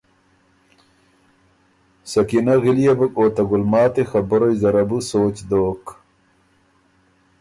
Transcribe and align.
سکینه 2.11 2.55
غليې 2.63 2.93
بُک 2.99 3.13
او 3.19 3.25
ته 3.35 3.41
ګلماتی 3.49 4.03
خبُرئ 4.11 4.53
زره 4.61 4.83
بو 4.89 4.99
سوچ 5.11 5.35
دوک۔ 5.49 5.83